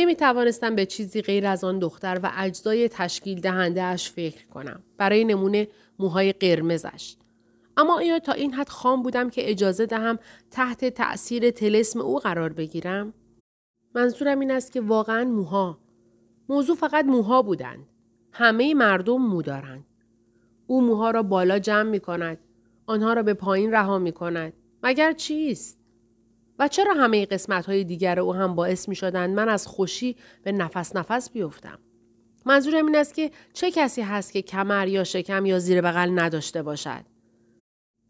[0.00, 4.82] نمی توانستم به چیزی غیر از آن دختر و اجزای تشکیل دهنده اش فکر کنم.
[4.98, 7.16] برای نمونه موهای قرمزش.
[7.76, 10.18] اما آیا تا این حد خام بودم که اجازه دهم
[10.50, 13.14] تحت تأثیر تلسم او قرار بگیرم؟
[13.94, 15.78] منظورم این است که واقعا موها.
[16.48, 17.86] موضوع فقط موها بودند.
[18.32, 19.84] همه مردم مو دارند.
[20.66, 22.38] او موها را بالا جمع می کند.
[22.86, 24.52] آنها را به پایین رها می کند.
[24.82, 25.79] مگر چیست؟
[26.60, 30.52] و چرا همه قسمت های دیگر او هم باعث می شدند من از خوشی به
[30.52, 31.78] نفس نفس بیفتم؟
[32.46, 36.62] منظورم این است که چه کسی هست که کمر یا شکم یا زیر بغل نداشته
[36.62, 37.04] باشد؟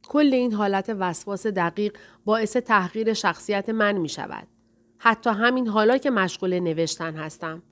[0.08, 4.46] کل این حالت وسواس دقیق باعث تحقیر شخصیت من می شود.
[4.98, 7.62] حتی همین حالا که مشغول نوشتن هستم.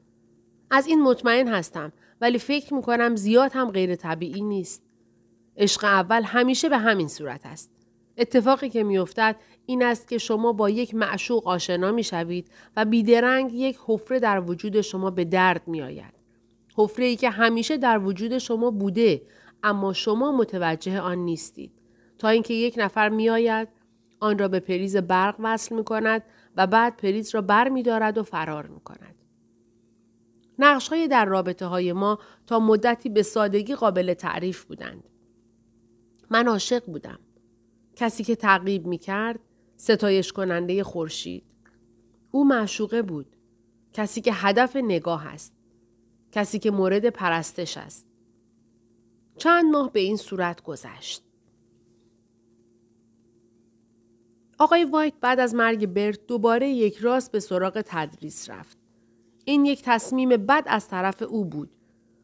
[0.71, 4.83] از این مطمئن هستم ولی فکر می کنم زیاد هم غیر طبیعی نیست.
[5.57, 7.78] عشق اول همیشه به همین صورت است.
[8.19, 9.37] اتفاقی که میافتد
[9.67, 14.41] این است که شما با یک معشوق آشنا می شوید و بیدرنگ یک حفره در
[14.41, 16.15] وجود شما به درد می آید.
[16.77, 19.23] حفره ای که همیشه در وجود شما بوده
[19.63, 21.73] اما شما متوجه آن نیستید.
[22.19, 23.69] تا اینکه یک نفر می آید
[24.21, 26.23] آن را به پریز برق وصل می کند
[26.57, 29.15] و بعد پریز را بر می دارد و فرار می کند.
[30.59, 35.09] نقش های در رابطه های ما تا مدتی به سادگی قابل تعریف بودند.
[36.31, 37.19] من عاشق بودم.
[37.99, 39.41] کسی که تعقیب می کرد
[39.77, 41.45] ستایش کننده خورشید.
[42.31, 43.37] او معشوقه بود.
[43.93, 45.55] کسی که هدف نگاه است.
[46.33, 48.07] کسی که مورد پرستش است.
[49.37, 51.23] چند ماه به این صورت گذشت.
[54.59, 58.79] آقای وایت بعد از مرگ برت دوباره یک راست به سراغ تدریس رفت.
[59.45, 61.71] این یک تصمیم بد از طرف او بود.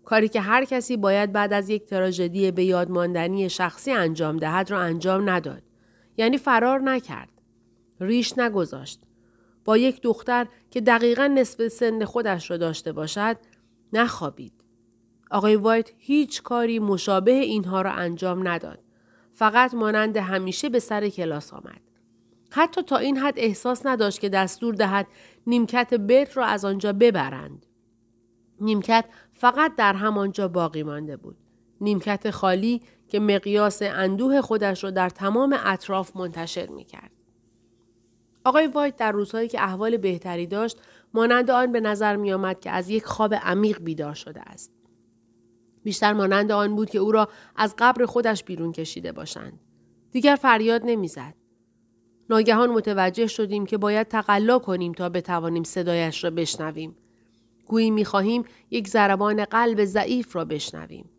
[0.04, 4.80] کاری که هر کسی باید بعد از یک تراژدی به یادماندنی شخصی انجام دهد را
[4.80, 5.62] انجام نداد.
[6.16, 7.28] یعنی فرار نکرد.
[8.00, 9.00] ریش نگذاشت.
[9.64, 13.36] با یک دختر که دقیقا نصف سن خودش را داشته باشد
[13.92, 14.52] نخوابید.
[15.30, 18.78] آقای وایت هیچ کاری مشابه اینها را انجام نداد.
[19.34, 21.80] فقط مانند همیشه به سر کلاس آمد.
[22.50, 25.06] حتی تا این حد احساس نداشت که دستور دهد
[25.46, 27.66] نیمکت برت را از آنجا ببرند.
[28.60, 31.36] نیمکت فقط در همانجا باقی مانده بود.
[31.80, 37.10] نیمکت خالی که مقیاس اندوه خودش را در تمام اطراف منتشر می کرد.
[38.44, 40.80] آقای وایت در روزهایی که احوال بهتری داشت
[41.14, 44.72] مانند آن به نظر می آمد که از یک خواب عمیق بیدار شده است.
[45.84, 49.60] بیشتر مانند آن بود که او را از قبر خودش بیرون کشیده باشند.
[50.10, 51.34] دیگر فریاد نمی‌زد.
[52.30, 56.96] ناگهان متوجه شدیم که باید تقلا کنیم تا بتوانیم صدایش را بشنویم.
[57.66, 61.10] گویی می‌خواهیم یک ضربان قلب ضعیف را بشنویم.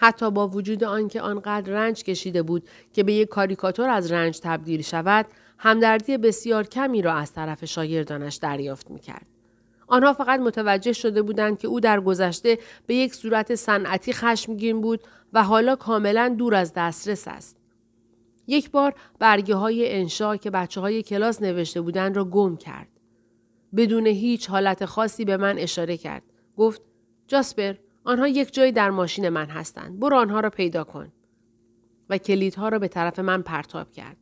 [0.00, 4.82] حتی با وجود آنکه آنقدر رنج کشیده بود که به یک کاریکاتور از رنج تبدیل
[4.82, 5.26] شود،
[5.58, 9.26] همدردی بسیار کمی را از طرف شاگردانش دریافت می‌کرد.
[9.86, 15.00] آنها فقط متوجه شده بودند که او در گذشته به یک صورت صنعتی خشمگین بود
[15.32, 17.56] و حالا کاملا دور از دسترس است.
[18.46, 22.88] یک بار برگه های انشا که بچه های کلاس نوشته بودند را گم کرد.
[23.76, 26.22] بدون هیچ حالت خاصی به من اشاره کرد.
[26.56, 26.82] گفت
[27.28, 30.00] جاسپر آنها یک جایی در ماشین من هستند.
[30.00, 31.12] برو آنها را پیدا کن.
[32.10, 34.16] و کلیدها را به طرف من پرتاب کرد.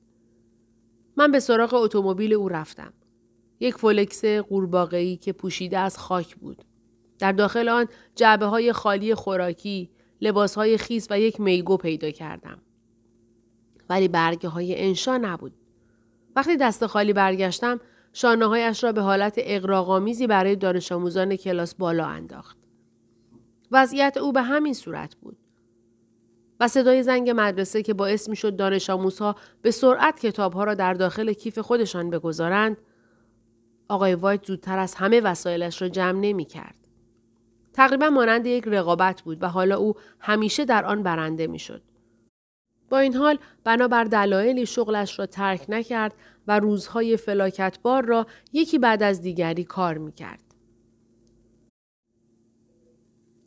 [1.16, 2.92] من به سراغ اتومبیل او رفتم.
[3.60, 6.64] یک فولکس قورباغه‌ای که پوشیده از خاک بود.
[7.18, 9.90] در داخل آن جعبه های خالی خوراکی،
[10.20, 12.58] لباس های خیس و یک میگو پیدا کردم.
[13.90, 15.52] ولی برگه های انشا نبود.
[16.36, 17.80] وقتی دست خالی برگشتم
[18.16, 22.58] شانه هایش را به حالت اقراغامیزی برای دانش آموزان کلاس بالا انداخت.
[23.72, 25.36] وضعیت او به همین صورت بود.
[26.60, 30.94] و صدای زنگ مدرسه که باعث می شد دانش آموزها به سرعت کتابها را در
[30.94, 32.76] داخل کیف خودشان بگذارند
[33.88, 36.76] آقای وایت زودتر از همه وسایلش را جمع نمی کرد.
[37.72, 41.82] تقریبا مانند یک رقابت بود و حالا او همیشه در آن برنده می شد.
[42.88, 46.14] با این حال بنابر دلایلی شغلش را ترک نکرد
[46.48, 50.40] و روزهای فلاکتبار را یکی بعد از دیگری کار می کرد.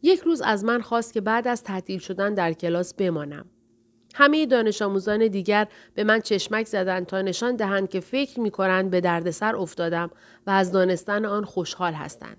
[0.02, 3.46] یک روز از من خواست که بعد از تعطیل شدن در کلاس بمانم.
[4.16, 8.90] همه دانش آموزان دیگر به من چشمک زدند تا نشان دهند که فکر می کنند
[8.90, 10.10] به دردسر افتادم
[10.48, 12.38] و از دانستن آن خوشحال هستند.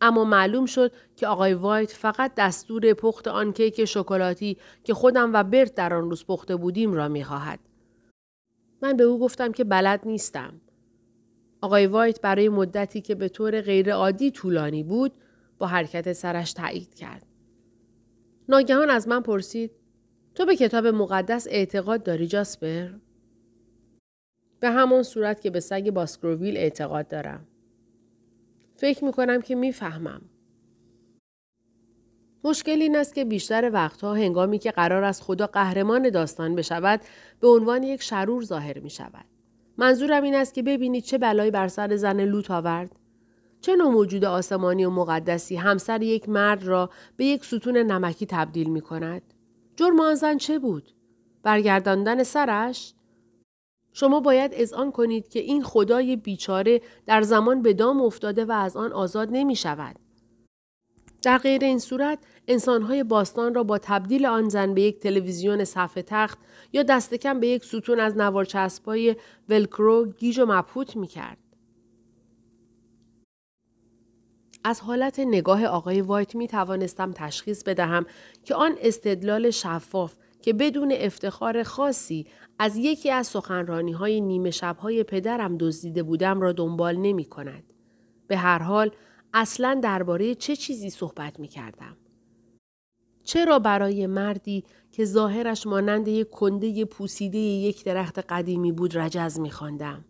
[0.00, 5.44] اما معلوم شد که آقای وایت فقط دستور پخت آن کیک شکلاتی که خودم و
[5.44, 7.58] برت در آن روز پخته بودیم را می خواهد.
[8.82, 10.60] من به او گفتم که بلد نیستم.
[11.60, 15.12] آقای وایت برای مدتی که به طور غیرعادی طولانی بود
[15.58, 17.26] با حرکت سرش تایید کرد.
[18.48, 19.70] ناگهان از من پرسید
[20.34, 22.90] تو به کتاب مقدس اعتقاد داری جاسپر؟
[24.60, 27.46] به همان صورت که به سگ باسکروویل اعتقاد دارم.
[28.76, 30.22] فکر می کنم که می‌فهمم.
[32.46, 37.00] مشکل این است که بیشتر وقتها هنگامی که قرار است خدا قهرمان داستان بشود
[37.40, 39.24] به عنوان یک شرور ظاهر می شود.
[39.78, 42.96] منظورم این است که ببینید چه بلایی بر سر زن لوط آورد.
[43.60, 48.70] چه نوع موجود آسمانی و مقدسی همسر یک مرد را به یک ستون نمکی تبدیل
[48.70, 49.22] می کند؟
[49.76, 50.92] جرم آن زن چه بود؟
[51.42, 52.94] برگرداندن سرش؟
[53.92, 58.76] شما باید اذعان کنید که این خدای بیچاره در زمان به دام افتاده و از
[58.76, 59.96] آن آزاد نمی شود.
[61.26, 66.02] در غیر این صورت انسانهای باستان را با تبدیل آن زن به یک تلویزیون صفحه
[66.02, 66.38] تخت
[66.72, 69.16] یا دست کم به یک ستون از نوار چسبای
[69.48, 71.38] ولکرو گیج و مبهوت می کرد.
[74.64, 78.06] از حالت نگاه آقای وایت می توانستم تشخیص بدهم
[78.44, 82.26] که آن استدلال شفاف که بدون افتخار خاصی
[82.58, 87.64] از یکی از سخنرانی های نیمه شبهای پدرم دزدیده بودم را دنبال نمی کند.
[88.26, 88.90] به هر حال
[89.34, 91.96] اصلا درباره چه چیزی صحبت می کردم.
[93.26, 99.50] چرا برای مردی که ظاهرش مانند یک کنده پوسیده یک درخت قدیمی بود رجز می
[99.50, 100.04] خواندم.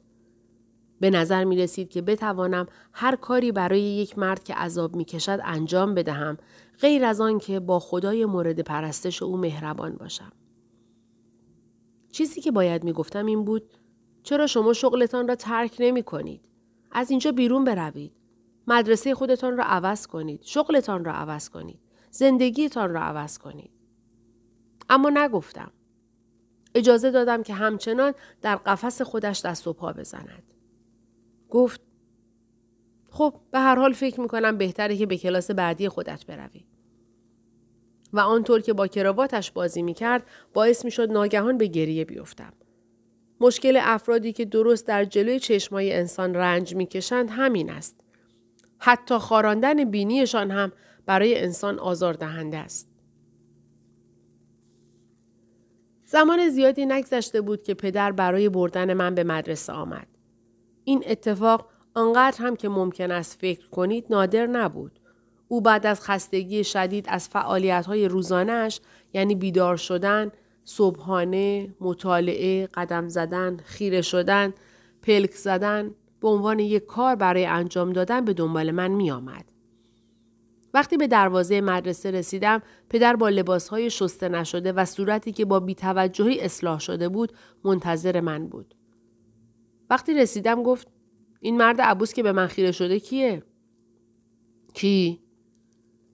[1.01, 5.41] به نظر می رسید که بتوانم هر کاری برای یک مرد که عذاب می کشد
[5.45, 6.37] انجام بدهم
[6.81, 10.33] غیر از آن که با خدای مورد پرستش او مهربان باشم.
[12.13, 13.63] چیزی که باید می گفتم این بود
[14.23, 16.41] چرا شما شغلتان را ترک نمی کنید؟
[16.93, 18.13] از اینجا بیرون بروید.
[18.67, 20.43] مدرسه خودتان را عوض کنید.
[20.43, 21.86] شغلتان را عوض کنید.
[22.11, 23.71] زندگیتان را عوض کنید.
[24.91, 25.71] اما نگفتم.
[26.75, 28.13] اجازه دادم که همچنان
[28.43, 30.43] در قفس خودش دست و پا بزند.
[31.51, 31.81] گفت
[33.11, 36.65] خب به هر حال فکر می‌کنم بهتره که به کلاس بعدی خودت بروی.
[38.13, 40.23] و آنطور که با کراواتش بازی می‌کرد
[40.55, 42.53] باعث می‌شد ناگهان به گریه بیفتم.
[43.41, 48.01] مشکل افرادی که درست در جلوی چشمای انسان رنج می‌کشند همین است.
[48.79, 50.73] حتی خاراندن بینیشان هم
[51.07, 52.89] برای انسان آزاردهنده است.
[56.05, 60.07] زمان زیادی نگذشته بود که پدر برای بردن من به مدرسه آمد.
[60.85, 65.01] این اتفاق آنقدر هم که ممکن است فکر کنید نادر نبود.
[65.49, 68.81] او بعد از خستگی شدید از فعالیت های روزانش
[69.15, 70.33] یعنی بیدار شدن،
[70.65, 74.55] صبحانه، مطالعه، قدم زدن، خیره شدن،
[75.03, 79.56] پلک زدن به عنوان یک کار برای انجام دادن به دنبال من می آمد.
[80.77, 86.41] وقتی به دروازه مدرسه رسیدم پدر با لباسهای شسته نشده و صورتی که با بیتوجهی
[86.41, 87.33] اصلاح شده بود
[87.65, 88.75] منتظر من بود.
[89.91, 90.89] وقتی رسیدم گفت
[91.41, 93.43] این مرد عبوس که به من خیره شده کیه؟
[94.75, 95.21] کی؟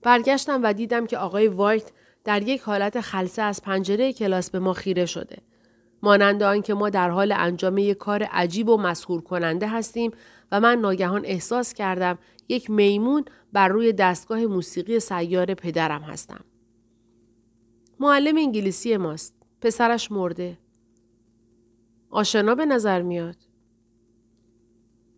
[0.01, 1.91] برگشتم و دیدم که آقای وایت
[2.23, 5.37] در یک حالت خلصه از پنجره کلاس به ما خیره شده.
[6.03, 10.11] مانند آنکه ما در حال انجام یک کار عجیب و مسخور کننده هستیم
[10.51, 12.17] و من ناگهان احساس کردم
[12.49, 16.43] یک میمون بر روی دستگاه موسیقی سیار پدرم هستم.
[17.99, 19.35] معلم انگلیسی ماست.
[19.61, 20.57] پسرش مرده.
[22.09, 23.35] آشنا به نظر میاد.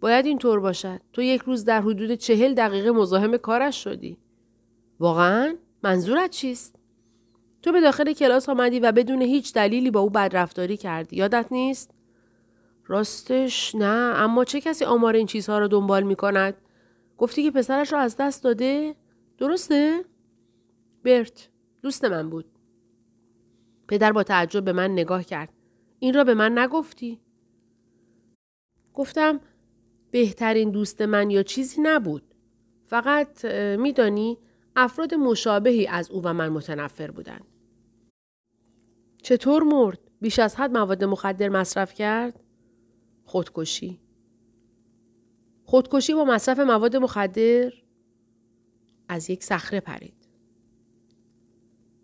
[0.01, 1.01] باید اینطور باشد.
[1.13, 4.17] تو یک روز در حدود چهل دقیقه مزاحم کارش شدی.
[4.99, 6.75] واقعا؟ منظورت چیست؟
[7.61, 11.15] تو به داخل کلاس آمدی و بدون هیچ دلیلی با او بدرفتاری کردی.
[11.15, 11.91] یادت نیست؟
[12.87, 16.57] راستش نه اما چه کسی آمار این چیزها را دنبال می کند؟
[17.17, 18.95] گفتی که پسرش را از دست داده؟
[19.37, 20.05] درسته؟
[21.03, 21.49] برت
[21.81, 22.45] دوست من بود.
[23.87, 25.49] پدر با تعجب به من نگاه کرد.
[25.99, 27.19] این را به من نگفتی؟
[28.93, 29.39] گفتم
[30.11, 32.23] بهترین دوست من یا چیزی نبود.
[32.85, 33.45] فقط
[33.79, 34.37] میدانی
[34.75, 37.45] افراد مشابهی از او و من متنفر بودند.
[39.21, 42.39] چطور مرد؟ بیش از حد مواد مخدر مصرف کرد؟
[43.25, 43.99] خودکشی.
[45.65, 47.73] خودکشی با مصرف مواد مخدر؟
[49.09, 50.13] از یک صخره پرید.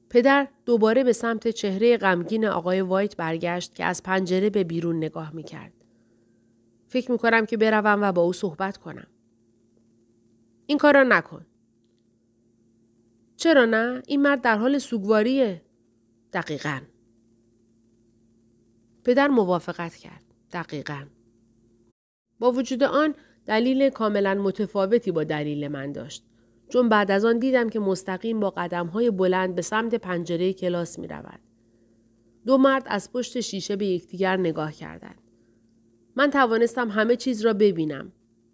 [0.10, 5.36] پدر دوباره به سمت چهره غمگین آقای وایت برگشت که از پنجره به بیرون نگاه
[5.36, 5.74] می کرد.
[6.88, 9.08] فکر می کنم که بروم و با او صحبت کنم.
[10.65, 11.46] این کار را نکن.
[13.38, 15.62] چرا نه؟ این مرد در حال سوگواریه.
[16.34, 16.82] دقیقا.
[19.03, 20.24] پدر موافقت کرد.
[20.51, 21.06] دقیقا.
[22.39, 26.24] با وجود آن دلیل کاملا متفاوتی با دلیل من داشت.
[26.69, 31.00] چون بعد از آن دیدم که مستقیم با قدم های بلند به سمت پنجره کلاس
[31.00, 31.39] می رود.
[32.45, 35.21] دو مرد از پشت شیشه به یکدیگر نگاه کردند.
[36.15, 38.12] من توانستم همه چیز را ببینم.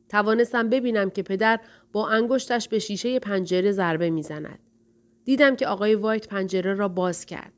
[0.10, 1.60] توانستم ببینم که پدر
[1.92, 4.60] با انگشتش به شیشه پنجره ضربه می‌زند.
[5.26, 7.54] دیدم که آقای وایت پنجره را باز کرد.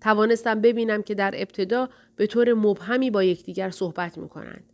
[0.00, 4.71] توانستم ببینم که در ابتدا به طور مبهمی با یکدیگر صحبت می کنند.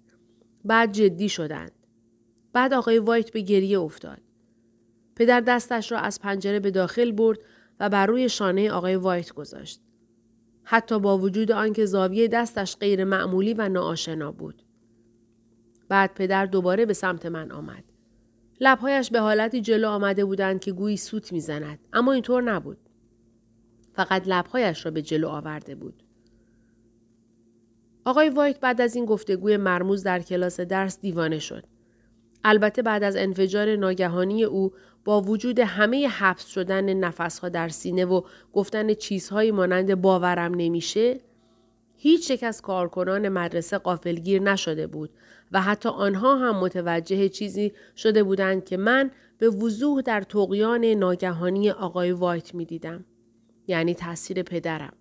[0.65, 1.73] بعد جدی شدند.
[2.53, 4.21] بعد آقای وایت به گریه افتاد.
[5.17, 7.39] پدر دستش را از پنجره به داخل برد
[7.81, 9.81] و بر روی شانه آقای وایت گذاشت.
[10.65, 14.63] حتی با وجود آنکه زاویه دستش غیر معمولی و ناآشنا بود.
[15.89, 17.85] بعد پدر دوباره به سمت من آمد.
[18.61, 22.79] لبهایش به حالتی جلو آمده بودند که گویی سوت می‌زند اما اینطور نبود.
[23.93, 26.03] فقط لبهایش را به جلو آورده بود.
[28.09, 31.65] آقای وایت بعد از این گفتگوی مرموز در کلاس درس دیوانه شد.
[32.45, 34.73] البته بعد از انفجار ناگهانی او
[35.05, 38.23] با وجود همه حبس شدن نفسها در سینه و
[38.53, 41.21] گفتن چیزهایی مانند باورم نمیشه
[41.97, 45.11] هیچ یک از کارکنان مدرسه قافلگیر نشده بود
[45.53, 51.71] و حتی آنها هم متوجه چیزی شده بودند که من به وضوح در تقیان ناگهانی
[51.71, 53.05] آقای وایت می دیدم.
[53.67, 54.93] یعنی تاثیر پدرم.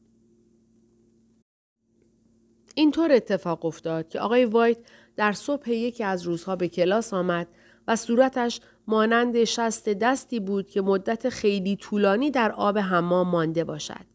[2.77, 4.77] اینطور اتفاق افتاد که آقای وایت
[5.15, 7.47] در صبح یکی از روزها به کلاس آمد
[7.87, 14.05] و صورتش مانند شست دستی بود که مدت خیلی طولانی در آب حمام مانده باشد.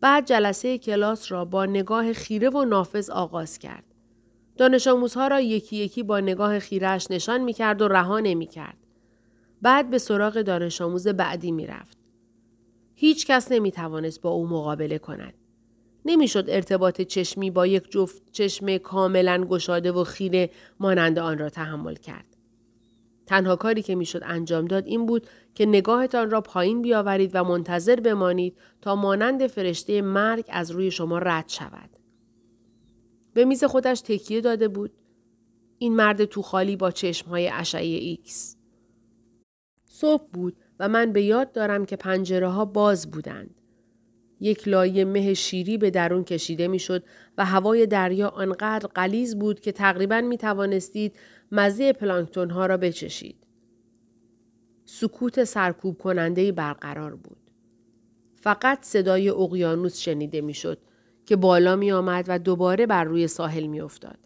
[0.00, 3.84] بعد جلسه کلاس را با نگاه خیره و نافذ آغاز کرد.
[4.56, 8.78] دانش آموزها را یکی یکی با نگاه خیرش نشان می کرد و رها نمی کرد.
[9.62, 11.98] بعد به سراغ دانش آموز بعدی می رفت.
[12.94, 15.34] هیچ کس نمی توانست با او مقابله کند.
[16.04, 21.94] نمی‌شد ارتباط چشمی با یک جفت چشم کاملا گشاده و خیره مانند آن را تحمل
[21.94, 22.36] کرد.
[23.26, 28.00] تنها کاری که می‌شد انجام داد این بود که نگاهتان را پایین بیاورید و منتظر
[28.00, 31.90] بمانید تا مانند فرشته مرگ از روی شما رد شود.
[33.34, 34.92] به میز خودش تکیه داده بود.
[35.78, 38.56] این مرد تو خالی با چشمهای اشعه ایکس.
[39.84, 43.59] صبح بود و من به یاد دارم که پنجره ها باز بودند.
[44.40, 47.04] یک لایه مه شیری به درون کشیده می‌شد
[47.38, 51.16] و هوای دریا آنقدر قلیز بود که تقریبا می توانستید
[51.52, 53.46] مزه پلانکتون ها را بچشید.
[54.84, 57.50] سکوت سرکوب کننده برقرار بود.
[58.34, 60.78] فقط صدای اقیانوس شنیده می‌شد
[61.26, 64.18] که بالا می آمد و دوباره بر روی ساحل می افتاد.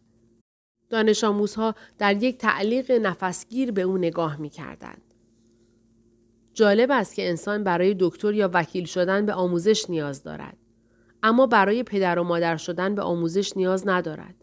[0.91, 5.03] دانش آموزها در یک تعلیق نفسگیر به او نگاه می کردند.
[6.55, 10.57] جالب است که انسان برای دکتر یا وکیل شدن به آموزش نیاز دارد.
[11.23, 14.35] اما برای پدر و مادر شدن به آموزش نیاز ندارد.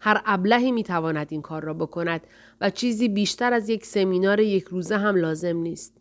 [0.00, 2.20] هر ابلهی می تواند این کار را بکند
[2.60, 6.00] و چیزی بیشتر از یک سمینار یک روزه هم لازم نیست.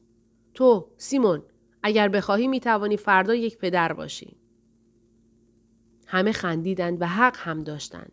[0.54, 1.44] تو، سیمون،
[1.84, 4.38] اگر بخواهی می توانی فردا یک پدر باشی.
[6.08, 8.12] همه خندیدند و حق هم داشتند.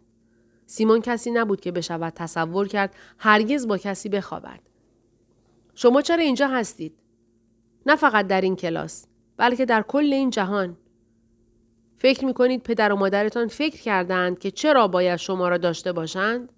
[0.66, 4.60] سیمون کسی نبود که بشود تصور کرد هرگز با کسی بخوابد.
[5.74, 6.94] شما چرا اینجا هستید؟
[7.88, 10.76] نه فقط در این کلاس بلکه در کل این جهان
[11.96, 16.52] فکر می کنید پدر و مادرتان فکر کردند که چرا باید شما را داشته باشند؟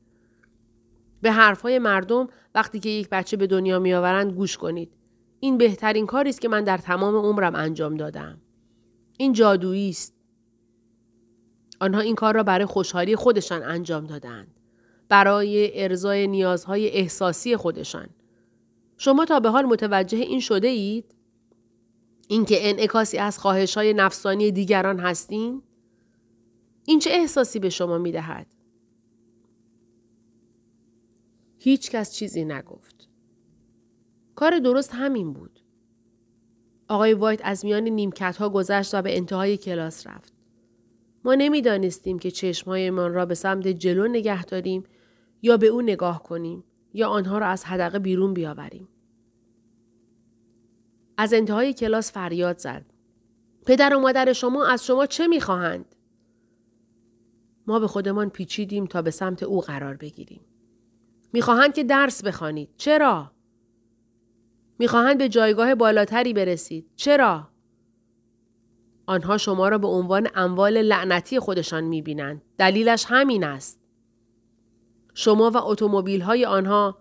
[1.22, 4.92] به حرفهای مردم وقتی که یک بچه به دنیا می آورند گوش کنید.
[5.40, 8.40] این بهترین کاری است که من در تمام عمرم انجام دادم.
[9.18, 10.14] این جادویی است.
[11.80, 14.60] آنها این کار را برای خوشحالی خودشان انجام دادند.
[15.08, 18.08] برای ارزای نیازهای احساسی خودشان.
[18.96, 21.14] شما تا به حال متوجه این شده اید؟
[22.30, 25.62] اینکه انعکاسی از خواهش های نفسانی دیگران هستین؟
[26.84, 28.46] این چه احساسی به شما می دهد؟
[31.58, 33.08] هیچ کس چیزی نگفت.
[34.34, 35.60] کار درست همین بود.
[36.88, 40.32] آقای وایت از میان نیمکت ها گذشت و به انتهای کلاس رفت.
[41.24, 44.84] ما نمی‌دانستیم که چشمهایمان را به سمت جلو نگه داریم
[45.42, 48.88] یا به او نگاه کنیم یا آنها را از حدقه بیرون بیاوریم.
[51.20, 52.84] از انتهای کلاس فریاد زد.
[53.66, 55.94] پدر و مادر شما از شما چه می‌خواهند؟
[57.66, 60.40] ما به خودمان پیچیدیم تا به سمت او قرار بگیریم.
[61.32, 62.68] می‌خواهند که درس بخوانید.
[62.76, 63.30] چرا؟
[64.78, 66.90] می‌خواهند به جایگاه بالاتری برسید.
[66.96, 67.48] چرا؟
[69.06, 72.42] آنها شما را به عنوان اموال لعنتی خودشان می‌بینند.
[72.58, 73.80] دلیلش همین است.
[75.14, 76.98] شما و اتومبیل های آنها،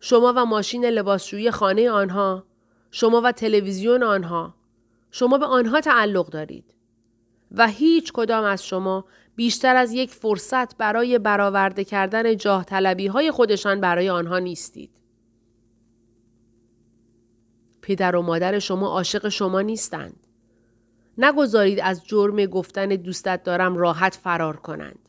[0.00, 2.46] شما و ماشین لباسشویی خانه آنها،
[2.90, 4.54] شما و تلویزیون آنها
[5.10, 6.74] شما به آنها تعلق دارید
[7.52, 9.04] و هیچ کدام از شما
[9.36, 14.90] بیشتر از یک فرصت برای برآورده کردن جاه طلبی های خودشان برای آنها نیستید.
[17.82, 20.26] پدر و مادر شما عاشق شما نیستند.
[21.18, 25.08] نگذارید از جرم گفتن دوستت دارم راحت فرار کنند.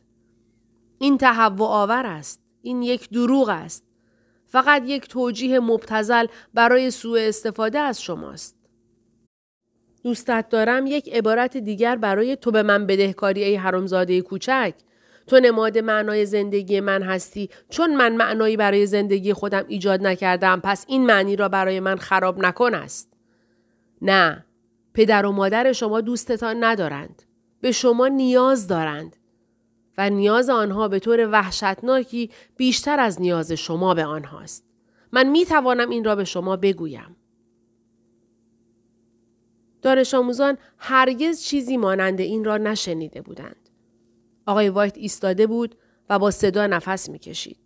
[0.98, 2.40] این تهوع آور است.
[2.62, 3.84] این یک دروغ است.
[4.48, 8.58] فقط یک توجیه مبتزل برای سوء استفاده از شماست.
[10.02, 14.74] دوستت دارم یک عبارت دیگر برای تو به من بدهکاری ای حرامزاده کوچک
[15.26, 20.84] تو نماد معنای زندگی من هستی چون من معنایی برای زندگی خودم ایجاد نکردم پس
[20.88, 23.12] این معنی را برای من خراب نکن است.
[24.02, 24.44] نه
[24.94, 27.22] پدر و مادر شما دوستتان ندارند.
[27.60, 29.16] به شما نیاز دارند.
[29.98, 34.64] و نیاز آنها به طور وحشتناکی بیشتر از نیاز شما به آنهاست.
[35.12, 37.16] من می توانم این را به شما بگویم.
[39.82, 43.68] دانش آموزان هرگز چیزی مانند این را نشنیده بودند.
[44.46, 45.74] آقای وایت ایستاده بود
[46.10, 47.58] و با صدا نفس می کشید.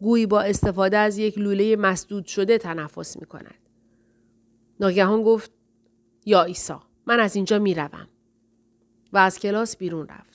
[0.00, 3.58] گویی با استفاده از یک لوله مسدود شده تنفس می کند.
[4.80, 5.52] ناگهان گفت
[6.26, 8.08] یا ایسا من از اینجا می روم.
[9.12, 10.29] و از کلاس بیرون رفت.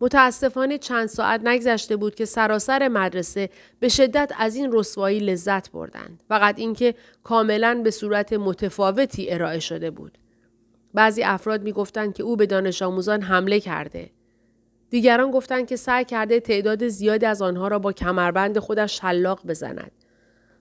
[0.00, 3.50] متاسفانه چند ساعت نگذشته بود که سراسر مدرسه
[3.80, 6.22] به شدت از این رسوایی لذت بردند.
[6.28, 10.18] فقط اینکه کاملا به صورت متفاوتی ارائه شده بود.
[10.94, 14.10] بعضی افراد می گفتند که او به دانش آموزان حمله کرده.
[14.90, 19.92] دیگران گفتند که سعی کرده تعداد زیادی از آنها را با کمربند خودش شلاق بزند.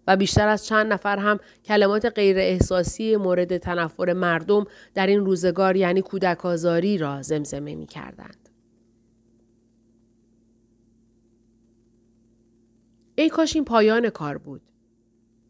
[0.08, 5.76] و بیشتر از چند نفر هم کلمات غیر احساسی مورد تنفر مردم در این روزگار
[5.76, 6.38] یعنی کودک
[7.00, 8.47] را زمزمه می کردند.
[13.20, 14.62] ای کاش این پایان کار بود.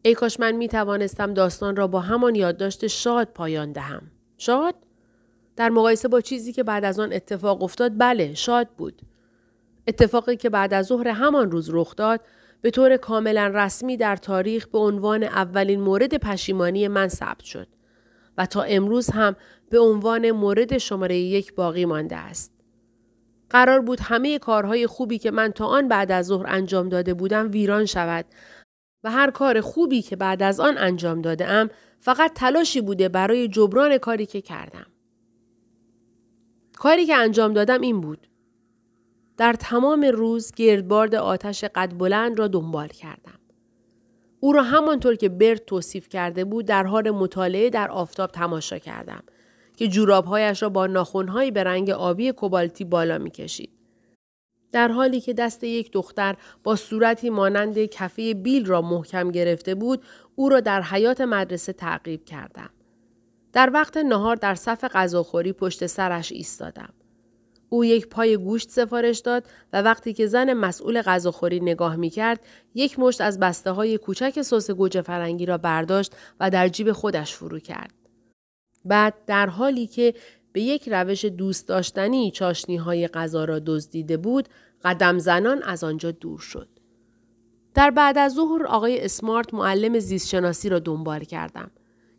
[0.02, 4.02] ای کاش من می توانستم داستان را با همان یادداشت شاد پایان دهم.
[4.38, 4.74] شاد؟
[5.56, 9.02] در مقایسه با چیزی که بعد از آن اتفاق افتاد بله شاد بود.
[9.88, 12.20] اتفاقی که بعد از ظهر همان روز رخ داد
[12.60, 17.68] به طور کاملا رسمی در تاریخ به عنوان اولین مورد پشیمانی من ثبت شد
[18.38, 19.36] و تا امروز هم
[19.70, 22.57] به عنوان مورد شماره یک باقی مانده است.
[23.50, 27.50] قرار بود همه کارهای خوبی که من تا آن بعد از ظهر انجام داده بودم
[27.50, 28.24] ویران شود
[29.04, 33.48] و هر کار خوبی که بعد از آن انجام داده ام فقط تلاشی بوده برای
[33.48, 34.86] جبران کاری که کردم.
[36.78, 38.28] کاری که انجام دادم این بود.
[39.36, 43.38] در تمام روز گردبارد آتش قد بلند را دنبال کردم.
[44.40, 49.22] او را همانطور که برت توصیف کرده بود در حال مطالعه در آفتاب تماشا کردم
[49.78, 53.70] که جورابهایش را با ناخونهایی به رنگ آبی کوبالتی بالا می‌کشید.
[54.72, 60.02] در حالی که دست یک دختر با صورتی مانند کفه بیل را محکم گرفته بود،
[60.36, 62.70] او را در حیات مدرسه تعقیب کردم.
[63.52, 66.92] در وقت نهار در صف غذاخوری پشت سرش ایستادم.
[67.68, 72.40] او یک پای گوشت سفارش داد و وقتی که زن مسئول غذاخوری نگاه می کرد،
[72.74, 77.34] یک مشت از بسته های کوچک سس گوجه فرنگی را برداشت و در جیب خودش
[77.34, 77.97] فرو کرد.
[78.88, 80.14] بعد در حالی که
[80.52, 84.48] به یک روش دوست داشتنی چاشنی های غذا را دزدیده بود،
[84.84, 86.68] قدم زنان از آنجا دور شد.
[87.74, 91.70] در بعد از ظهر آقای اسمارت معلم زیستشناسی را دنبال کردم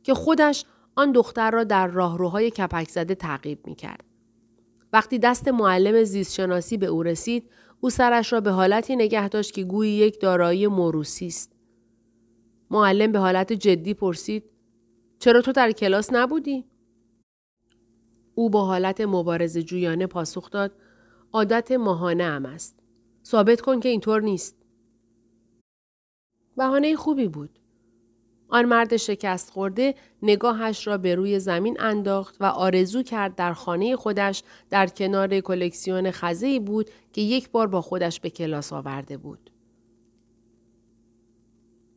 [0.03, 4.03] که خودش آن دختر را در راهروهای کپک زده تعقیب می کرد.
[4.93, 7.49] وقتی دست معلم زیستشناسی به او رسید،
[7.82, 11.51] او سرش را به حالتی نگه داشت که گویی یک دارایی موروسی است.
[12.71, 14.43] معلم به حالت جدی پرسید
[15.19, 16.65] چرا تو در کلاس نبودی؟
[18.36, 20.71] او با حالت مبارز جویانه پاسخ داد
[21.34, 22.79] عادت ماهانه ام است.
[23.25, 24.55] ثابت کن که اینطور نیست.
[26.58, 27.60] بهانه خوبی بود.
[28.49, 33.95] آن مرد شکست خورده نگاهش را به روی زمین انداخت و آرزو کرد در خانه
[33.95, 39.51] خودش در کنار کلکسیون خزهی بود که یک بار با خودش به کلاس آورده بود.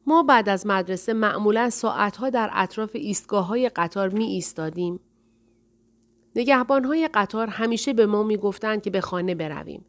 [0.07, 5.01] ما بعد از مدرسه معمولا ساعتها در اطراف ایستگاه های قطار می ایستادیم.
[6.37, 9.85] نگهبان های قطار همیشه به ما می گفتند که به خانه برویم.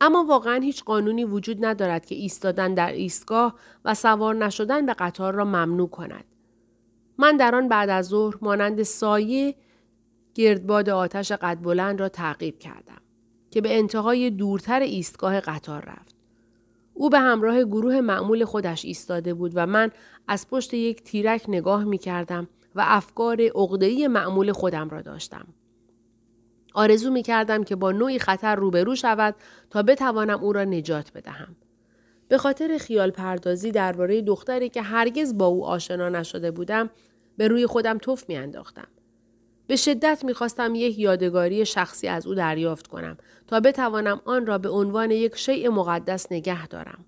[0.00, 5.34] اما واقعا هیچ قانونی وجود ندارد که ایستادن در ایستگاه و سوار نشدن به قطار
[5.34, 6.24] را ممنوع کند.
[7.18, 9.54] من در آن بعد از ظهر مانند سایه
[10.34, 13.00] گردباد آتش قد بلند را تعقیب کردم
[13.50, 16.13] که به انتهای دورتر ایستگاه قطار رفت.
[16.94, 19.90] او به همراه گروه معمول خودش ایستاده بود و من
[20.28, 25.46] از پشت یک تیرک نگاه می کردم و افکار عقده‌ای معمول خودم را داشتم.
[26.74, 29.34] آرزو می کردم که با نوعی خطر روبرو شود
[29.70, 31.56] تا بتوانم او را نجات بدهم.
[32.28, 36.90] به خاطر خیال پردازی درباره دختری که هرگز با او آشنا نشده بودم
[37.36, 38.88] به روی خودم توف می انداختم.
[39.66, 44.68] به شدت می‌خواستم یک یادگاری شخصی از او دریافت کنم تا بتوانم آن را به
[44.68, 47.04] عنوان یک شیء مقدس نگه دارم.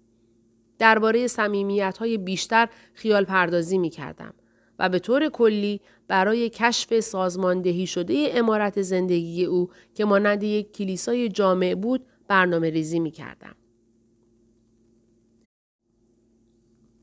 [0.79, 4.35] درباره سمیمیت های بیشتر خیال پردازی می کردم
[4.79, 11.29] و به طور کلی برای کشف سازماندهی شده امارت زندگی او که مانند یک کلیسای
[11.29, 13.13] جامع بود برنامه ریزی می.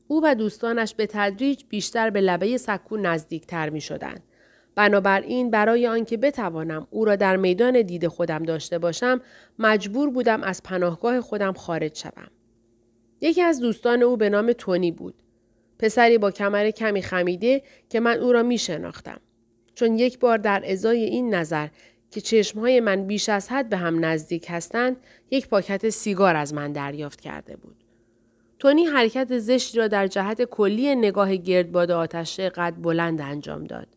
[0.08, 4.22] او و دوستانش به تدریج بیشتر به لبه سکو نزدیکتر می شدند
[4.74, 9.20] بنابراین برای آنکه بتوانم او را در میدان دید خودم داشته باشم
[9.58, 12.30] مجبور بودم از پناهگاه خودم خارج شوم.
[13.20, 15.14] یکی از دوستان او به نام تونی بود.
[15.78, 19.20] پسری با کمر کمی خمیده که من او را می شناختم.
[19.74, 21.68] چون یک بار در ازای این نظر
[22.10, 24.96] که چشمهای من بیش از حد به هم نزدیک هستند
[25.30, 27.76] یک پاکت سیگار از من دریافت کرده بود.
[28.58, 33.93] تونی حرکت زشتی را در جهت کلی نگاه گردباد آتش قد بلند انجام داد.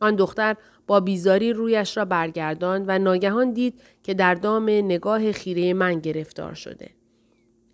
[0.00, 5.72] آن دختر با بیزاری رویش را برگرداند و ناگهان دید که در دام نگاه خیره
[5.72, 6.90] من گرفتار شده.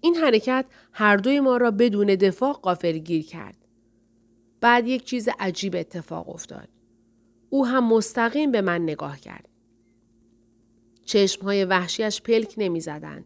[0.00, 3.56] این حرکت هر دوی ما را بدون دفاع قافلگیر کرد.
[4.60, 6.68] بعد یک چیز عجیب اتفاق افتاد.
[7.50, 9.48] او هم مستقیم به من نگاه کرد.
[11.04, 13.24] چشمهای وحشیش پلک نمی زدند.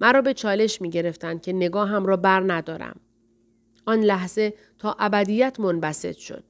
[0.00, 3.00] مرا به چالش می گرفتند که نگاهم را بر ندارم.
[3.86, 6.44] آن لحظه تا ابدیت منبسط شد.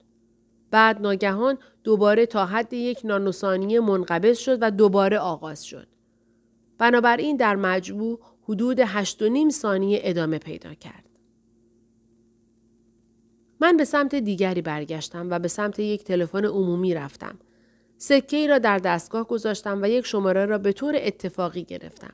[0.70, 5.86] بعد ناگهان دوباره تا حد یک نانوسانی منقبض شد و دوباره آغاز شد.
[6.78, 11.04] بنابراین در مجموع حدود هشت و نیم ثانیه ادامه پیدا کرد.
[13.60, 17.38] من به سمت دیگری برگشتم و به سمت یک تلفن عمومی رفتم.
[17.96, 22.12] سکه ای را در دستگاه گذاشتم و یک شماره را به طور اتفاقی گرفتم.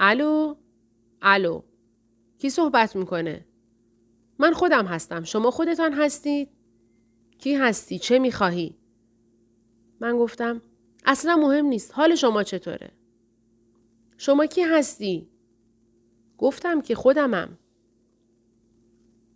[0.00, 0.54] الو؟
[1.22, 1.62] الو؟
[2.38, 3.46] کی صحبت می‌کنه؟
[4.38, 5.24] من خودم هستم.
[5.24, 6.48] شما خودتان هستید؟
[7.38, 8.76] کی هستی؟ چه می‌خواهی؟
[10.00, 10.62] من گفتم
[11.04, 11.92] اصلا مهم نیست.
[11.94, 12.90] حال شما چطوره؟
[14.18, 15.28] شما کی هستی؟
[16.38, 17.58] گفتم که خودمم.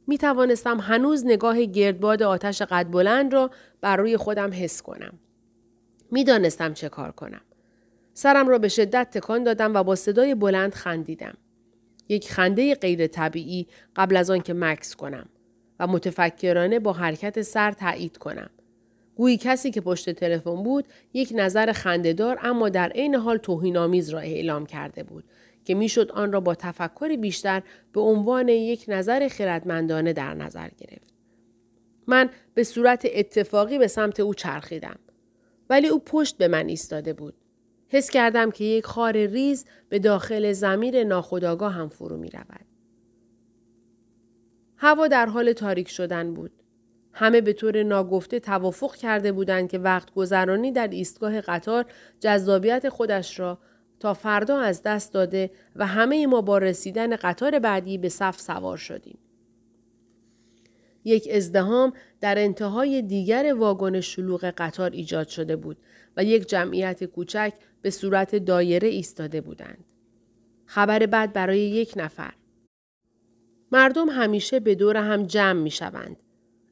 [0.06, 5.18] می توانستم هنوز نگاه گردباد آتش قد بلند را بر روی خودم حس کنم.
[6.10, 7.40] می دانستم چه کار کنم.
[8.14, 11.36] سرم را به شدت تکان دادم و با صدای بلند خندیدم.
[12.08, 15.28] یک خنده غیر طبیعی قبل از آن که مکس کنم
[15.80, 18.50] و متفکرانه با حرکت سر تایید کنم.
[19.16, 24.18] گویی کسی که پشت تلفن بود یک نظر خندهدار اما در عین حال توهینآمیز را
[24.18, 25.24] اعلام کرده بود
[25.64, 27.62] که می‌شد آن را با تفکر بیشتر
[27.92, 31.14] به عنوان یک نظر خردمندانه در نظر گرفت.
[32.06, 34.98] من به صورت اتفاقی به سمت او چرخیدم.
[35.70, 37.34] ولی او پشت به من ایستاده بود.
[37.88, 42.69] حس کردم که یک خار ریز به داخل زمیر ناخداگاه هم فرو می رود.
[44.82, 46.50] هوا در حال تاریک شدن بود.
[47.12, 51.86] همه به طور ناگفته توافق کرده بودند که وقت گذرانی در ایستگاه قطار
[52.20, 53.58] جذابیت خودش را
[54.00, 58.76] تا فردا از دست داده و همه ما با رسیدن قطار بعدی به صف سوار
[58.76, 59.18] شدیم.
[61.04, 65.76] یک ازدهام در انتهای دیگر واگن شلوغ قطار ایجاد شده بود
[66.16, 69.84] و یک جمعیت کوچک به صورت دایره ایستاده بودند.
[70.66, 72.39] خبر بعد برای یک نفر.
[73.72, 76.16] مردم همیشه به دور هم جمع می شوند.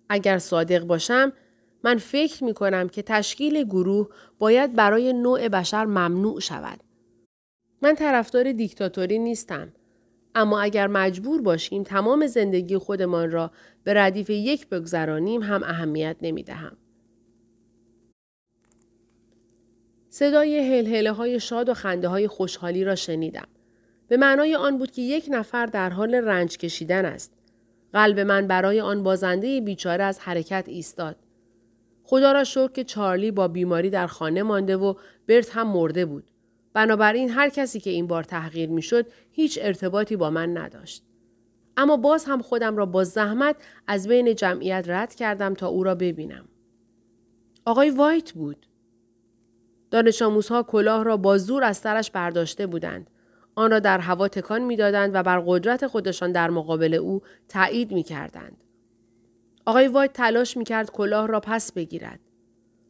[0.09, 1.33] اگر صادق باشم
[1.85, 4.09] من فکر می کنم که تشکیل گروه
[4.39, 6.81] باید برای نوع بشر ممنوع شود.
[7.83, 9.73] من طرفدار دیکتاتوری نیستم.
[10.35, 13.51] اما اگر مجبور باشیم تمام زندگی خودمان را
[13.85, 16.77] به ردیف یک بگذرانیم هم اهمیت نمی دهم.
[20.11, 23.49] صدای هلهله های شاد و خنده های خوشحالی را شنیدم.
[24.09, 27.33] به معنای آن بود که یک نفر در حال رنج کشیدن است.
[27.93, 31.17] قلب من برای آن بازنده بیچاره از حرکت ایستاد.
[32.05, 34.95] خدا را شکر که چارلی با بیماری در خانه مانده و
[35.27, 36.31] برت هم مرده بود.
[36.73, 41.05] بنابراین هر کسی که این بار تحقیر می‌شد هیچ ارتباطی با من نداشت.
[41.77, 45.95] اما باز هم خودم را با زحمت از بین جمعیت رد کردم تا او را
[45.95, 46.49] ببینم.
[47.65, 48.67] آقای وایت بود.
[49.91, 53.11] دانش آموزها کلاه را با زور از سرش برداشته بودند.
[53.59, 58.03] آن را در هوا تکان می‌دادند و بر قدرت خودشان در مقابل او تایید می
[58.03, 58.57] کردند.
[59.67, 62.21] آقای وایت تلاش می کرد کلاه را پس بگیرد.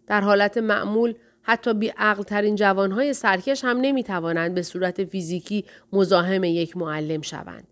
[0.06, 1.92] در حالت معمول حتی بی
[2.26, 7.68] ترین جوانهای سرکش هم نمی توانند به صورت فیزیکی مزاحم یک معلم شوند.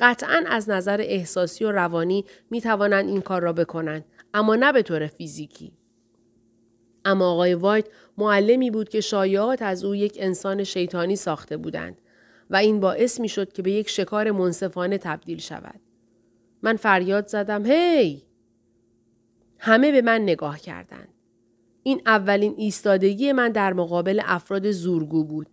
[0.00, 4.82] قطعا از نظر احساسی و روانی می توانند این کار را بکنند اما نه به
[4.82, 5.72] طور فیزیکی.
[7.04, 7.86] اما آقای وایت
[8.18, 11.96] معلمی بود که شایعات از او یک انسان شیطانی ساخته بودند
[12.50, 15.80] و این باعث می شد که به یک شکار منصفانه تبدیل شود.
[16.62, 18.22] من فریاد زدم هی!
[19.58, 21.08] همه به من نگاه کردند.
[21.82, 25.46] این اولین ایستادگی من در مقابل افراد زورگو بود.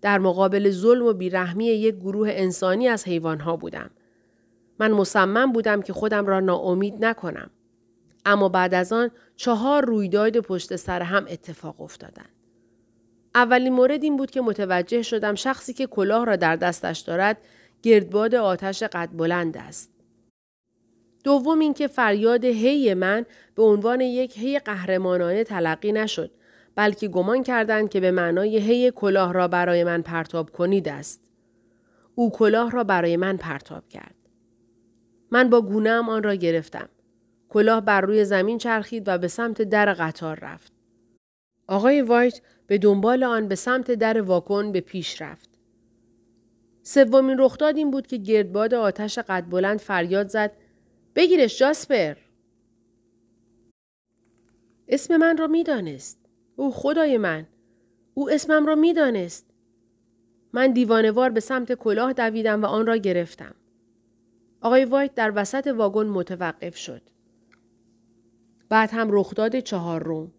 [0.00, 3.90] در مقابل ظلم و بیرحمی یک گروه انسانی از حیوانها بودم.
[4.78, 7.50] من مصمم بودم که خودم را ناامید نکنم.
[8.24, 12.37] اما بعد از آن چهار رویداد پشت سر هم اتفاق افتادند.
[13.38, 17.38] اولین مورد این بود که متوجه شدم شخصی که کلاه را در دستش دارد
[17.82, 19.90] گردباد آتش قد بلند است.
[21.24, 26.30] دوم اینکه فریاد هی من به عنوان یک هی قهرمانانه تلقی نشد
[26.74, 31.20] بلکه گمان کردند که به معنای هی کلاه را برای من پرتاب کنید است.
[32.14, 34.14] او کلاه را برای من پرتاب کرد.
[35.30, 36.88] من با گونهام آن را گرفتم.
[37.48, 40.72] کلاه بر روی زمین چرخید و به سمت در قطار رفت.
[41.66, 45.50] آقای وایت به دنبال آن به سمت در واکن به پیش رفت.
[46.82, 50.52] سومین رخداد این بود که گردباد آتش قد بلند فریاد زد
[51.14, 52.16] بگیرش جاسپر.
[54.88, 56.18] اسم من را می‌دانست.
[56.56, 57.46] او خدای من.
[58.14, 59.46] او اسمم را می‌دانست.
[60.52, 63.54] من دیوانوار به سمت کلاه دویدم و آن را گرفتم.
[64.60, 67.02] آقای وایت در وسط واگن متوقف شد.
[68.68, 70.32] بعد هم رخداد چهار روم.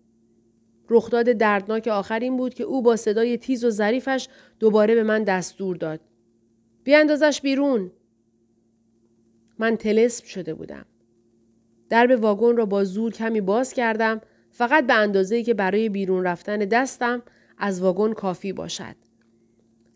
[0.90, 4.28] رخداد دردناک آخر این بود که او با صدای تیز و ظریفش
[4.60, 6.00] دوباره به من دستور داد.
[6.84, 7.92] بیاندازش بیرون.
[9.60, 10.86] من تلسم شده بودم.
[11.90, 14.22] درب واگن را با زور کمی باز کردم
[14.52, 17.22] فقط به اندازه که برای بیرون رفتن دستم
[17.58, 18.96] از واگن کافی باشد.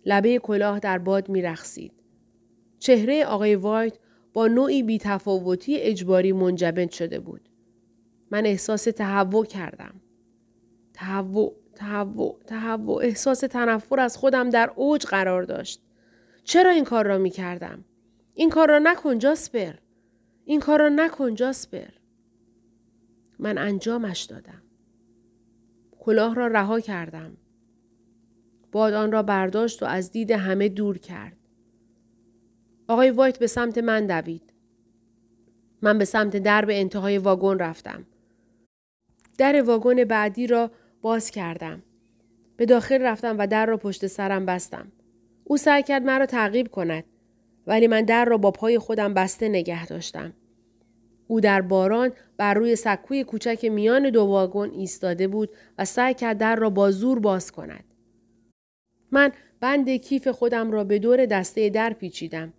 [0.05, 1.91] لبه کلاه در باد می رخصید.
[2.79, 3.97] چهره آقای وایت
[4.33, 7.49] با نوعی بیتفاوتی اجباری منجبند شده بود.
[8.31, 10.02] من احساس تهوع کردم.
[10.93, 15.81] تهوع، تهوع، تهوع، احساس تنفر از خودم در اوج قرار داشت.
[16.43, 17.85] چرا این کار را می کردم؟
[18.33, 19.73] این کار را نکن جاسپر.
[20.45, 21.89] این کار را نکن جاسپر.
[23.39, 24.61] من انجامش دادم.
[25.99, 27.37] کلاه را رها کردم.
[28.71, 31.37] باد آن را برداشت و از دید همه دور کرد.
[32.87, 34.53] آقای وایت به سمت من دوید.
[35.81, 38.05] من به سمت درب انتهای واگن رفتم.
[39.37, 40.71] در واگن بعدی را
[41.03, 41.83] باز کردم.
[42.57, 44.91] به داخل رفتم و در را پشت سرم بستم.
[45.43, 47.03] او سعی کرد مرا تعقیب کند
[47.67, 50.33] ولی من در را با پای خودم بسته نگه داشتم.
[51.27, 56.37] او در باران بر روی سکوی کوچک میان دو واگن ایستاده بود و سعی کرد
[56.37, 57.83] در را با زور باز کند.
[59.11, 62.53] من بند کیف خودم را به دور دسته در پیچیدم.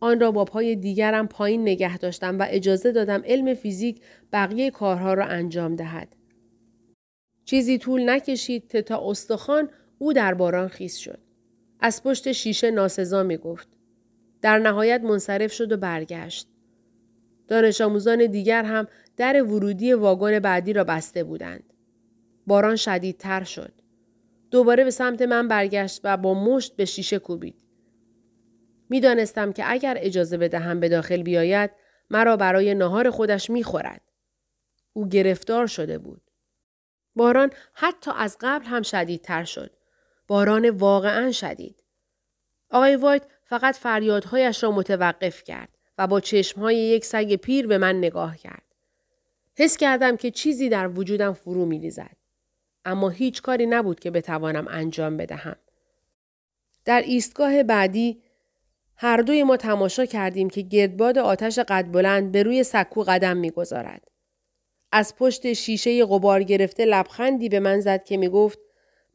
[0.00, 4.00] آن را با پای دیگرم پایین نگه داشتم و اجازه دادم علم فیزیک
[4.32, 6.21] بقیه کارها را انجام دهد.
[7.44, 11.18] چیزی طول نکشید تا استخوان او در باران خیس شد.
[11.80, 13.68] از پشت شیشه ناسزا می گفت.
[14.42, 16.48] در نهایت منصرف شد و برگشت.
[17.48, 21.72] دانش آموزان دیگر هم در ورودی واگن بعدی را بسته بودند.
[22.46, 23.72] باران شدیدتر شد.
[24.50, 27.64] دوباره به سمت من برگشت و با مشت به شیشه کوبید.
[28.88, 31.70] می‌دانستم که اگر اجازه بدهم به داخل بیاید
[32.10, 34.00] مرا برای نهار خودش می‌خورد.
[34.92, 36.21] او گرفتار شده بود.
[37.16, 39.70] باران حتی از قبل هم شدیدتر شد.
[40.26, 41.82] باران واقعا شدید.
[42.70, 47.98] آقای وایت فقط فریادهایش را متوقف کرد و با چشمهای یک سگ پیر به من
[47.98, 48.62] نگاه کرد.
[49.56, 52.16] حس کردم که چیزی در وجودم فرو می ریزد.
[52.84, 55.56] اما هیچ کاری نبود که بتوانم انجام بدهم.
[56.84, 58.22] در ایستگاه بعدی
[58.96, 64.11] هر دوی ما تماشا کردیم که گردباد آتش قد بلند به روی سکو قدم می‌گذارد.
[64.92, 68.58] از پشت شیشه غبار گرفته لبخندی به من زد که می گفت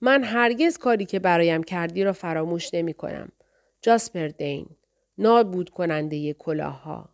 [0.01, 3.31] من هرگز کاری که برایم کردی را فراموش نمی کنم.
[3.81, 4.67] جاسپر دین.
[5.17, 7.09] نابود کننده کلاه ها.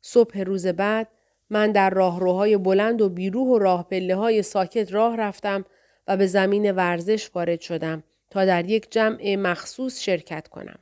[0.00, 1.08] صبح روز بعد
[1.50, 5.64] من در راهروهای بلند و بیروح و راه پله های ساکت راه رفتم
[6.08, 10.78] و به زمین ورزش وارد شدم تا در یک جمع مخصوص شرکت کنم.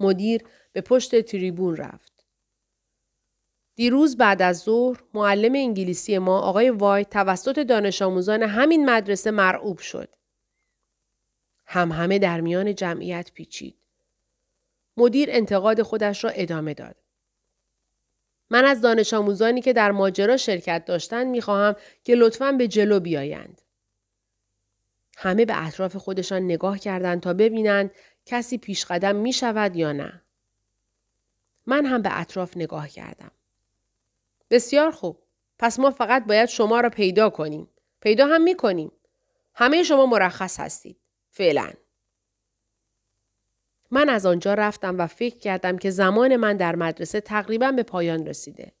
[0.00, 2.09] مدیر به پشت تریبون رفت.
[3.80, 9.78] دیروز بعد از ظهر معلم انگلیسی ما آقای وایت توسط دانش آموزان همین مدرسه مرعوب
[9.78, 10.08] شد.
[11.66, 13.76] هم همه در میان جمعیت پیچید.
[14.96, 16.96] مدیر انتقاد خودش را ادامه داد.
[18.50, 23.62] من از دانش آموزانی که در ماجرا شرکت داشتند می‌خواهم که لطفا به جلو بیایند.
[25.16, 27.90] همه به اطراف خودشان نگاه کردند تا ببینند
[28.26, 30.22] کسی پیش قدم می شود یا نه.
[31.66, 33.30] من هم به اطراف نگاه کردم.
[34.50, 35.22] بسیار خوب.
[35.58, 37.68] پس ما فقط باید شما را پیدا کنیم.
[38.00, 38.92] پیدا هم می کنیم.
[39.54, 40.96] همه شما مرخص هستید.
[41.30, 41.70] فعلا.
[43.90, 48.26] من از آنجا رفتم و فکر کردم که زمان من در مدرسه تقریبا به پایان
[48.26, 48.72] رسیده.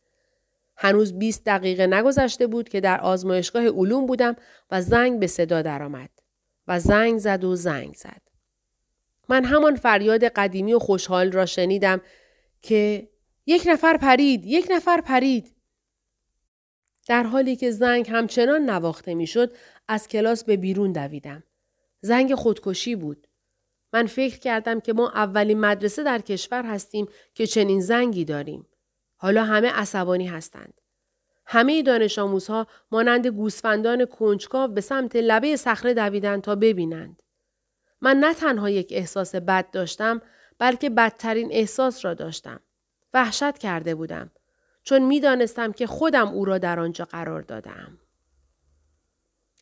[0.76, 4.36] هنوز 20 دقیقه نگذشته بود که در آزمایشگاه علوم بودم
[4.70, 6.10] و زنگ به صدا درآمد
[6.68, 8.22] و زنگ زد و زنگ زد.
[9.28, 12.00] من همان فریاد قدیمی و خوشحال را شنیدم
[12.62, 13.08] که
[13.46, 15.56] یک نفر پرید، یک نفر پرید.
[17.10, 19.52] در حالی که زنگ همچنان نواخته می‌شد
[19.88, 21.42] از کلاس به بیرون دویدم.
[22.00, 23.26] زنگ خودکشی بود.
[23.92, 28.66] من فکر کردم که ما اولین مدرسه در کشور هستیم که چنین زنگی داریم.
[29.16, 30.80] حالا همه عصبانی هستند.
[31.46, 37.22] همه دانش آموزها مانند گوسفندان کنجکاو به سمت لبه صخره دویدند تا ببینند.
[38.00, 40.22] من نه تنها یک احساس بد داشتم
[40.58, 42.60] بلکه بدترین احساس را داشتم.
[43.14, 44.30] وحشت کرده بودم.
[44.82, 47.98] چون می دانستم که خودم او را در آنجا قرار دادم.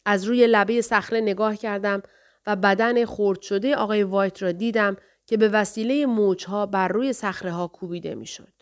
[0.05, 2.03] از روی لبه صخره نگاه کردم
[2.47, 7.53] و بدن خرد شده آقای وایت را دیدم که به وسیله موجها بر روی صخره
[7.53, 8.58] ها کوبیده می شد.